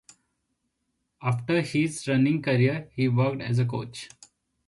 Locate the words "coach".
3.65-4.09